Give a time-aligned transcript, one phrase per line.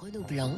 [0.00, 0.52] Renaud Blanc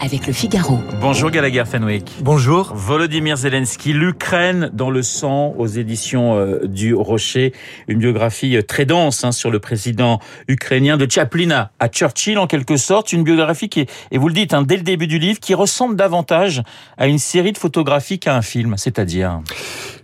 [0.00, 0.78] avec le Figaro.
[1.00, 2.12] Bonjour Gallagher Fenwick.
[2.20, 2.72] Bonjour.
[2.74, 7.52] Volodymyr Zelensky, l'Ukraine dans le sang aux éditions euh, du Rocher.
[7.88, 12.46] Une biographie euh, très dense hein, sur le président ukrainien de Chaplin à Churchill en
[12.46, 13.12] quelque sorte.
[13.12, 15.54] Une biographie qui est, et vous le dites hein, dès le début du livre, qui
[15.54, 16.62] ressemble davantage
[16.96, 18.74] à une série de photographies qu'à un film.
[18.76, 19.40] C'est-à-dire?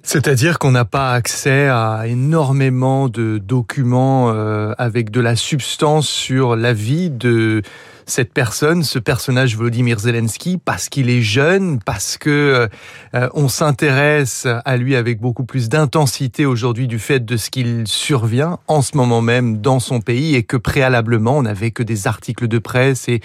[0.03, 6.57] C'est-à-dire qu'on n'a pas accès à énormément de documents euh, avec de la substance sur
[6.57, 7.63] la vie de
[8.11, 12.69] cette personne, ce personnage Volodymyr Zelensky, parce qu'il est jeune, parce que
[13.15, 17.87] euh, on s'intéresse à lui avec beaucoup plus d'intensité aujourd'hui du fait de ce qu'il
[17.87, 22.07] survient en ce moment même dans son pays et que préalablement on n'avait que des
[22.07, 23.21] articles de presse et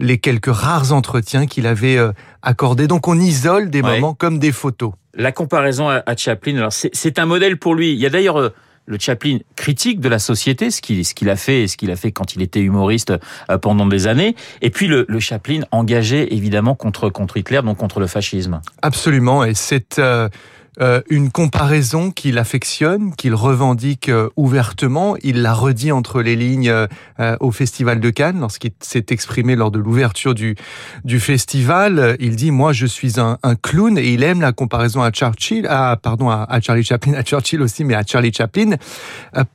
[0.00, 2.12] les quelques rares entretiens qu'il avait euh,
[2.42, 2.86] accordés.
[2.86, 7.24] Donc on isole des moments comme des photos la comparaison à, Chaplin, alors c'est un
[7.24, 7.92] modèle pour lui.
[7.92, 8.50] Il y a d'ailleurs euh,
[8.86, 11.96] le Chaplin critique de la société, ce qu'il ce qu'il a fait, ce qu'il a
[11.96, 13.12] fait quand il était humoriste
[13.50, 17.76] euh, pendant des années, et puis le, le, Chaplin engagé évidemment contre contre Hitler, donc
[17.78, 18.60] contre le fascisme.
[18.82, 20.28] Absolument, et c'est euh,
[20.80, 25.16] euh, une comparaison qu'il affectionne, qu'il revendique euh, ouvertement.
[25.22, 26.86] Il l'a redit entre les lignes euh,
[27.40, 30.54] au Festival de Cannes lorsqu'il s'est exprimé lors de l'ouverture du,
[31.04, 32.16] du festival.
[32.20, 35.66] Il dit moi je suis un, un, clown et il aime la comparaison à Churchill,
[35.66, 38.76] à pardon à, à, Charlie Chaplin, à Churchill aussi, mais à Charlie Chaplin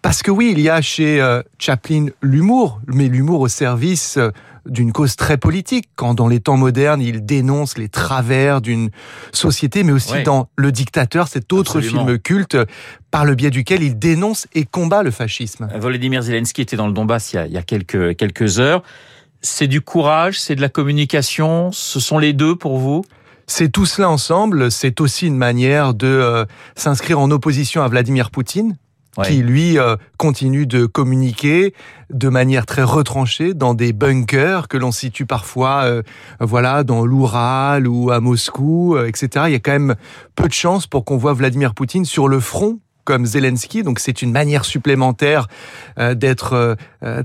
[0.02, 1.22] parce que oui il y a chez
[1.60, 4.18] Chaplin l'humour, mais l'humour au service
[4.66, 8.90] d'une cause très politique, quand dans les temps modernes, il dénonce les travers d'une
[9.32, 12.58] société, mais aussi dans Le Dictateur, cet autre film culte,
[13.10, 15.68] par le biais duquel il dénonce et combat le fascisme.
[15.76, 18.84] Volodymyr Zelensky était dans le Donbass il y a, il y a quelques, quelques heures.
[19.42, 23.04] C'est du courage, c'est de la communication, ce sont les deux pour vous?
[23.48, 28.30] C'est tout cela ensemble, c'est aussi une manière de euh, s'inscrire en opposition à Vladimir
[28.30, 28.78] Poutine,
[29.24, 31.74] qui lui euh, continue de communiquer
[32.10, 36.02] de manière très retranchée dans des bunkers que l'on situe parfois, euh,
[36.40, 39.46] voilà, dans l'Oural ou à Moscou, euh, etc.
[39.48, 39.96] Il y a quand même
[40.36, 44.22] peu de chances pour qu'on voit Vladimir Poutine sur le front comme Zelensky, donc c'est
[44.22, 45.48] une manière supplémentaire
[45.98, 46.78] d'être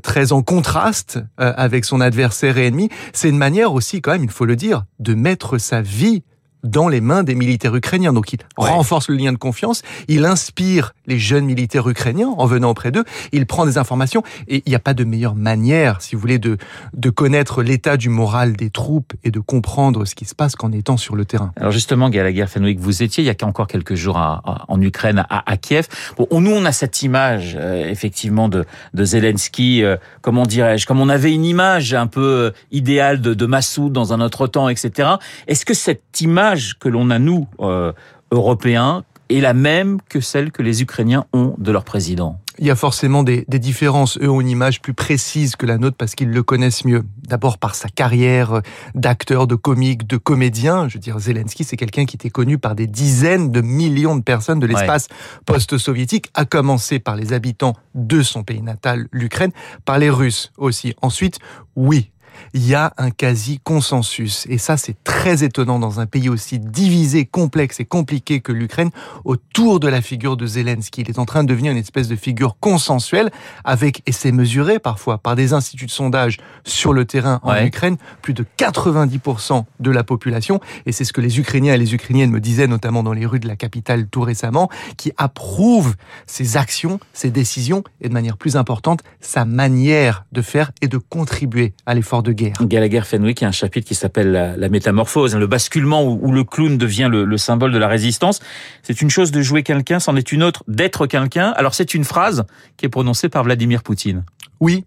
[0.02, 2.88] très en contraste avec son adversaire et ennemi.
[3.12, 6.22] C'est une manière aussi, quand même, il faut le dire, de mettre sa vie
[6.66, 8.12] dans les mains des militaires ukrainiens.
[8.12, 12.70] Donc il renforce le lien de confiance, il inspire les jeunes militaires ukrainiens en venant
[12.70, 16.14] auprès d'eux, il prend des informations et il n'y a pas de meilleure manière, si
[16.14, 16.58] vous voulez, de,
[16.94, 20.72] de connaître l'état du moral des troupes et de comprendre ce qui se passe qu'en
[20.72, 21.52] étant sur le terrain.
[21.56, 25.56] Alors justement, Gallagher Fenwick, vous étiez il y a encore quelques jours en Ukraine, à,
[25.56, 25.86] Kiev.
[26.16, 31.00] Bon, nous, on a cette image, euh, effectivement, de, de Zelensky, euh, comment dirais-je, comme
[31.00, 34.68] on avait une image un peu euh, idéale de, de Massoud dans un autre temps,
[34.68, 35.10] etc.
[35.46, 37.92] Est-ce que cette image que l'on a, nous, euh,
[38.30, 42.70] Européens, est la même que celle que les Ukrainiens ont de leur président il y
[42.70, 44.18] a forcément des, des, différences.
[44.18, 47.04] Eux ont une image plus précise que la nôtre parce qu'ils le connaissent mieux.
[47.28, 48.62] D'abord par sa carrière
[48.94, 50.88] d'acteur, de comique, de comédien.
[50.88, 54.22] Je veux dire, Zelensky, c'est quelqu'un qui était connu par des dizaines de millions de
[54.22, 55.08] personnes de l'espace
[55.44, 59.52] post-soviétique, à commencer par les habitants de son pays natal, l'Ukraine,
[59.84, 60.94] par les Russes aussi.
[61.02, 61.38] Ensuite,
[61.74, 62.10] oui,
[62.54, 64.46] il y a un quasi-consensus.
[64.48, 68.90] Et ça, c'est très étonnant dans un pays aussi divisé, complexe et compliqué que l'Ukraine
[69.24, 71.02] autour de la figure de Zelensky.
[71.02, 73.30] Il est en train de devenir une espèce de figure consensuelle
[73.64, 77.96] avec, et c'est mesuré parfois par des instituts de sondage sur le terrain en Ukraine,
[78.22, 80.60] plus de 90% de la population.
[80.86, 83.40] Et c'est ce que les Ukrainiens et les Ukrainiennes me disaient, notamment dans les rues
[83.40, 85.94] de la capitale tout récemment, qui approuvent
[86.26, 90.98] ses actions, ses décisions et de manière plus importante, sa manière de faire et de
[90.98, 92.54] contribuer à l'effort de guerre.
[92.60, 96.32] Gallagher Fenwick, il y a un chapitre qui s'appelle la, métamorphose, hein, le basculement où,
[96.32, 98.40] le clown devient le, symbole de la résistance.
[98.82, 101.52] C'est une chose de jouer quelqu'un, c'en est une autre d'être quelqu'un.
[101.56, 102.44] Alors c'est une phrase
[102.76, 104.24] qui est prononcée par Vladimir Poutine.
[104.60, 104.84] Oui,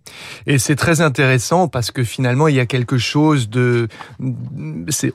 [0.47, 3.88] et c'est très intéressant parce que finalement il y a quelque chose de,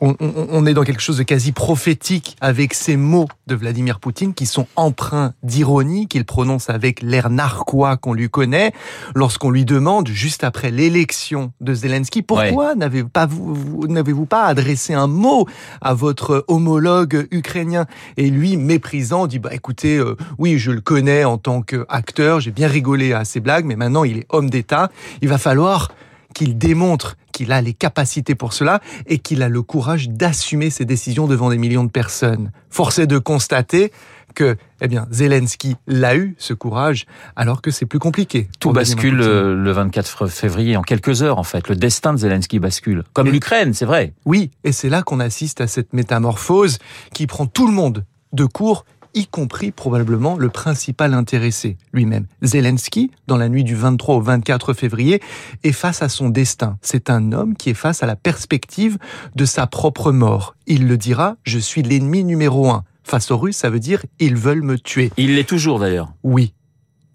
[0.00, 4.46] on, est dans quelque chose de quasi prophétique avec ces mots de Vladimir Poutine qui
[4.46, 8.72] sont empreints d'ironie qu'il prononce avec l'air narquois qu'on lui connaît
[9.16, 14.94] lorsqu'on lui demande juste après l'élection de Zelensky pourquoi n'avez-vous pas vous, n'avez-vous pas adressé
[14.94, 15.48] un mot
[15.80, 17.86] à votre homologue ukrainien?
[18.16, 22.52] Et lui méprisant dit bah écoutez euh, oui je le connais en tant qu'acteur j'ai
[22.52, 24.90] bien rigolé à ses blagues mais maintenant il est homme d'État,
[25.22, 25.92] il va falloir
[26.34, 30.84] qu'il démontre qu'il a les capacités pour cela et qu'il a le courage d'assumer ses
[30.84, 32.52] décisions devant des millions de personnes.
[32.70, 33.92] Force est de constater
[34.34, 37.06] que, eh bien, Zelensky l'a eu, ce courage,
[37.36, 38.48] alors que c'est plus compliqué.
[38.58, 41.68] Tout bascule euh, le 24 février, en quelques heures, en fait.
[41.68, 43.04] Le destin de Zelensky bascule.
[43.12, 44.12] Comme l'Ukraine, c'est vrai.
[44.24, 46.78] Oui, et c'est là qu'on assiste à cette métamorphose
[47.12, 48.84] qui prend tout le monde de court
[49.14, 52.26] y compris probablement le principal intéressé lui-même.
[52.42, 55.20] Zelensky, dans la nuit du 23 au 24 février,
[55.62, 56.78] est face à son destin.
[56.82, 58.98] C'est un homme qui est face à la perspective
[59.34, 60.56] de sa propre mort.
[60.66, 62.84] Il le dira, je suis l'ennemi numéro un.
[63.02, 65.12] Face aux Russes, ça veut dire ils veulent me tuer.
[65.16, 66.12] Il l'est toujours d'ailleurs.
[66.22, 66.54] Oui.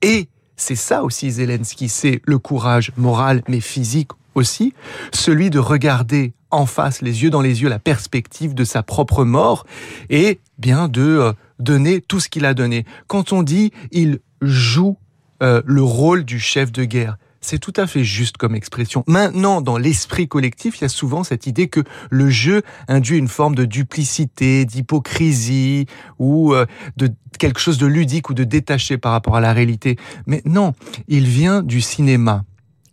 [0.02, 4.74] Et c'est ça aussi Zelensky, c'est le courage moral mais physique aussi,
[5.12, 9.24] celui de regarder en face, les yeux dans les yeux, la perspective de sa propre
[9.24, 9.66] mort
[10.10, 12.86] et bien de euh, donner tout ce qu'il a donné.
[13.08, 14.98] Quand on dit il joue
[15.44, 19.04] euh, le rôle du chef de guerre, c'est tout à fait juste comme expression.
[19.08, 23.28] Maintenant, dans l'esprit collectif, il y a souvent cette idée que le jeu induit une
[23.28, 25.86] forme de duplicité, d'hypocrisie
[26.18, 26.66] ou euh,
[26.98, 29.98] de quelque chose de ludique ou de détaché par rapport à la réalité.
[30.26, 30.74] Mais non,
[31.08, 32.44] il vient du cinéma.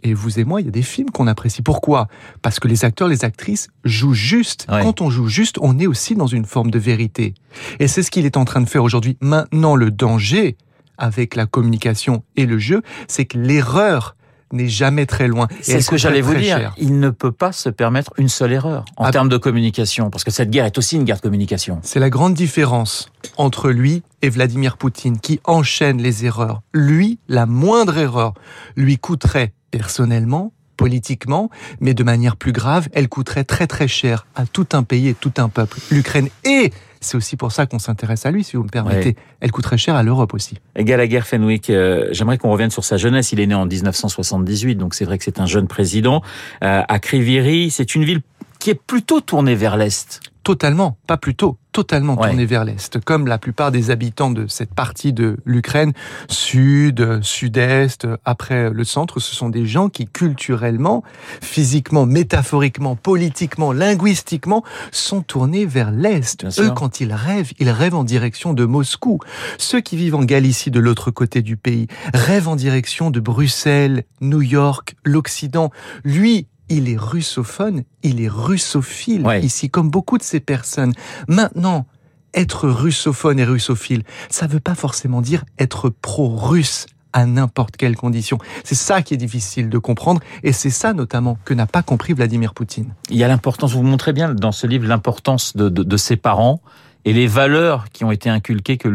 [0.07, 1.63] Et vous et moi, il y a des films qu'on apprécie.
[1.63, 2.07] Pourquoi?
[2.41, 4.67] Parce que les acteurs, les actrices jouent juste.
[4.69, 7.35] Quand on joue juste, on est aussi dans une forme de vérité.
[7.81, 9.19] Et c'est ce qu'il est en train de faire aujourd'hui.
[9.21, 10.57] Maintenant, le danger
[10.97, 14.15] avec la communication et le jeu, c'est que l'erreur
[14.53, 15.49] n'est jamais très loin.
[15.61, 16.73] C'est ce que j'allais vous dire.
[16.79, 19.11] Il ne peut pas se permettre une seule erreur en ah.
[19.11, 21.81] termes de communication, parce que cette guerre est aussi une guerre de communication.
[21.83, 26.63] C'est la grande différence entre lui et Vladimir Poutine, qui enchaîne les erreurs.
[26.73, 28.35] Lui, la moindre erreur
[28.77, 34.47] lui coûterait personnellement, politiquement, mais de manière plus grave, elle coûterait très très cher à
[34.47, 35.79] tout un pays et tout un peuple.
[35.91, 36.71] L'Ukraine et
[37.01, 39.17] c'est aussi pour ça qu'on s'intéresse à lui, si vous me permettez.
[39.41, 40.57] Elle coûterait cher à l'Europe aussi.
[40.77, 43.33] Gallagher Fenwick, euh, j'aimerais qu'on revienne sur sa jeunesse.
[43.33, 46.23] Il est né en 1978, donc c'est vrai que c'est un jeune président.
[46.65, 48.23] Euh, à Kriviri, c'est une ville
[48.59, 53.37] qui est plutôt tournée vers l'Est totalement, pas plutôt, totalement tourné vers l'Est, comme la
[53.37, 55.93] plupart des habitants de cette partie de l'Ukraine,
[56.27, 61.05] sud, sud-est, après le centre, ce sont des gens qui culturellement,
[61.43, 66.47] physiquement, métaphoriquement, politiquement, linguistiquement, sont tournés vers l'Est.
[66.59, 69.19] Eux, quand ils rêvent, ils rêvent en direction de Moscou.
[69.59, 74.05] Ceux qui vivent en Galicie, de l'autre côté du pays, rêvent en direction de Bruxelles,
[74.23, 75.71] New York, l'Occident.
[76.05, 80.93] Lui, il est russophone, il est russophile ici, comme beaucoup de ces personnes.
[81.29, 81.87] Maintenant,
[82.35, 87.97] être russophone et russophile, ça ne veut pas forcément dire être pro-russe à n'importe quelle
[87.97, 88.39] condition.
[88.63, 92.13] C'est ça qui est difficile de comprendre et c'est ça notamment que n'a pas compris
[92.13, 92.93] Vladimir Poutine.
[93.09, 96.61] Il y a l'importance, vous montrez bien dans ce livre l'importance de, ses parents
[97.07, 98.89] et les valeurs qui ont été inculquées, que,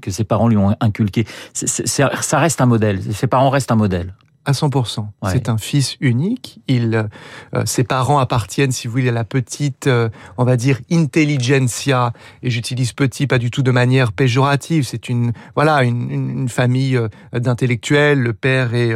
[0.00, 1.26] que ses parents lui ont inculquées.
[1.52, 4.12] ça reste un modèle, ses parents restent un modèle
[4.48, 5.06] à 100%.
[5.30, 6.60] C'est un fils unique.
[6.68, 7.06] Il,
[7.54, 10.08] euh, ses parents appartiennent, si vous voulez, à la petite, euh,
[10.38, 12.14] on va dire, intelligentsia.
[12.42, 14.84] Et j'utilise petit pas du tout de manière péjorative.
[14.84, 18.20] C'est une, voilà, une, une famille euh, d'intellectuels.
[18.20, 18.94] Le père est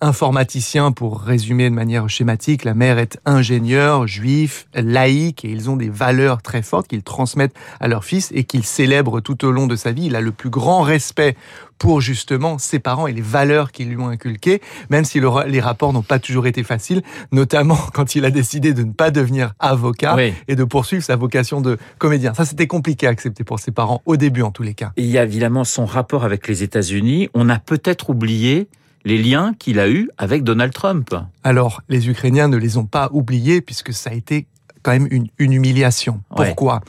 [0.00, 2.64] informaticien, pour résumer de manière schématique.
[2.64, 7.54] La mère est ingénieure, juif, laïque, et ils ont des valeurs très fortes qu'ils transmettent
[7.80, 10.06] à leur fils et qu'ils célèbrent tout au long de sa vie.
[10.06, 11.36] Il a le plus grand respect
[11.78, 15.92] pour justement ses parents et les valeurs qu'ils lui ont inculquées, même si les rapports
[15.92, 17.02] n'ont pas toujours été faciles,
[17.32, 20.16] notamment quand il a décidé de ne pas devenir avocat
[20.48, 22.34] et de poursuivre sa vocation de comédien.
[22.34, 24.92] Ça, c'était compliqué à accepter pour ses parents, au début en tous les cas.
[24.96, 27.28] il y a évidemment son rapport avec les États-Unis.
[27.34, 28.68] On a peut-être oublié
[29.04, 31.14] les liens qu'il a eus avec Donald Trump.
[31.44, 34.46] Alors, les Ukrainiens ne les ont pas oubliés puisque ça a été
[34.86, 36.20] quand même une, humiliation.
[36.36, 36.80] Pourquoi?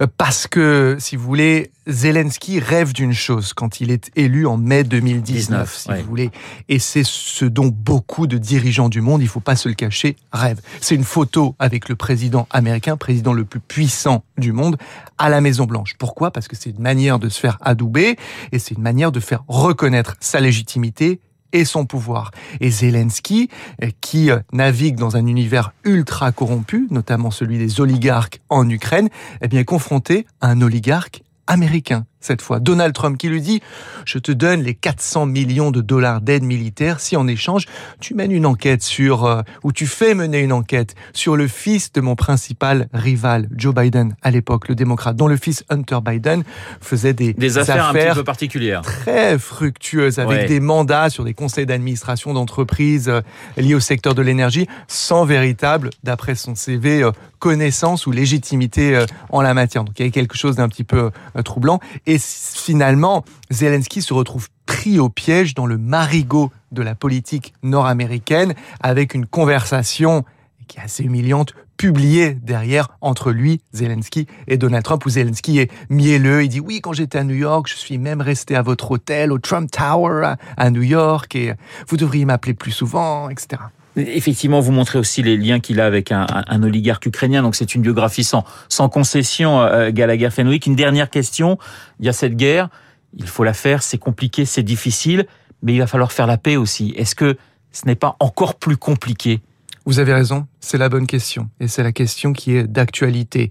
[0.00, 4.56] Euh, Parce que, si vous voulez, Zelensky rêve d'une chose quand il est élu en
[4.56, 6.30] mai 2019, si vous voulez.
[6.68, 10.14] Et c'est ce dont beaucoup de dirigeants du monde, il faut pas se le cacher,
[10.32, 10.60] rêvent.
[10.80, 14.76] C'est une photo avec le président américain, président le plus puissant du monde,
[15.18, 15.94] à la Maison Blanche.
[15.98, 16.30] Pourquoi?
[16.30, 18.16] Parce que c'est une manière de se faire adouber
[18.52, 21.18] et c'est une manière de faire reconnaître sa légitimité
[21.54, 22.32] et son pouvoir.
[22.60, 23.48] Et Zelensky,
[23.82, 29.08] euh, qui euh, navigue dans un univers ultra corrompu, notamment celui des oligarques en Ukraine,
[29.40, 32.60] est bien confronté à un oligarque américain cette fois.
[32.60, 33.60] Donald Trump qui lui dit
[34.04, 37.66] Je te donne les 400 millions de dollars d'aide militaire si en échange
[38.00, 41.92] tu mènes une enquête sur, euh, ou tu fais mener une enquête sur le fils
[41.92, 46.42] de mon principal rival, Joe Biden, à l'époque, le démocrate, dont le fils Hunter Biden
[46.80, 48.82] faisait des, des affaires, un petit peu particulières.
[48.82, 53.20] Très fructueuses, avec des mandats sur des conseils d'administration d'entreprises euh,
[53.56, 59.42] liés au secteur de l'énergie, sans véritable, d'après son CV, euh, connaissance ou légitimité en
[59.42, 59.84] la matière.
[59.84, 61.10] Donc il y avait quelque chose d'un petit peu
[61.44, 61.78] troublant.
[62.06, 67.54] Et et finalement, Zelensky se retrouve pris au piège dans le marigot de la politique
[67.64, 70.24] nord-américaine avec une conversation
[70.68, 75.72] qui est assez humiliante, publiée derrière entre lui, Zelensky, et Donald Trump, où Zelensky est
[75.90, 76.44] mielleux.
[76.44, 79.32] Il dit oui, quand j'étais à New York, je suis même resté à votre hôtel,
[79.32, 81.54] au Trump Tower à New York, et
[81.88, 83.60] vous devriez m'appeler plus souvent, etc.
[83.96, 87.74] Effectivement, vous montrez aussi les liens qu'il a avec un, un, oligarque ukrainien, donc c'est
[87.74, 90.66] une biographie sans, sans concession, euh, Gallagher Fenwick.
[90.66, 91.58] Une dernière question,
[92.00, 92.70] il y a cette guerre,
[93.16, 95.26] il faut la faire, c'est compliqué, c'est difficile,
[95.62, 96.92] mais il va falloir faire la paix aussi.
[96.96, 97.36] Est-ce que
[97.70, 99.40] ce n'est pas encore plus compliqué
[99.86, 101.50] vous avez raison, c'est la bonne question.
[101.60, 103.50] Et c'est la question qui est d'actualité.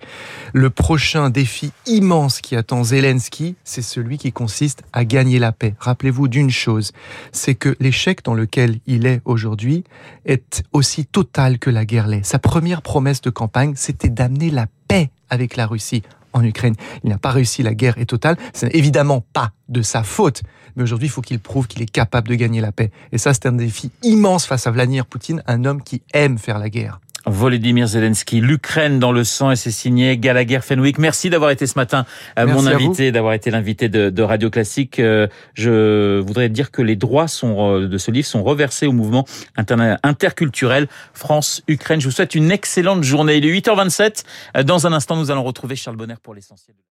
[0.53, 5.75] Le prochain défi immense qui attend Zelensky, c'est celui qui consiste à gagner la paix.
[5.79, 6.91] Rappelez-vous d'une chose,
[7.31, 9.83] c'est que l'échec dans lequel il est aujourd'hui
[10.25, 12.25] est aussi total que la guerre l'est.
[12.25, 16.75] Sa première promesse de campagne, c'était d'amener la paix avec la Russie en Ukraine.
[17.03, 18.37] Il n'a pas réussi, la guerre est totale.
[18.53, 20.43] Ce n'est évidemment pas de sa faute,
[20.75, 22.91] mais aujourd'hui, il faut qu'il prouve qu'il est capable de gagner la paix.
[23.11, 26.59] Et ça, c'est un défi immense face à Vladimir Poutine, un homme qui aime faire
[26.59, 26.99] la guerre.
[27.25, 30.98] Volodymyr Zelensky, l'Ukraine dans le sang et c'est signé Gallagher Fenwick.
[30.98, 32.06] Merci d'avoir été ce matin
[32.38, 35.00] euh, mon invité, d'avoir été l'invité de, Radio Classique.
[35.00, 38.94] Euh, je voudrais dire que les droits sont, euh, de ce livre sont reversés au
[38.94, 39.25] mouvement
[39.56, 42.00] interculturel France-Ukraine.
[42.01, 43.38] Je vous souhaite une excellente journée.
[43.38, 44.24] Il est 8h27.
[44.63, 46.75] Dans un instant, nous allons retrouver Charles Bonner pour l'essentiel.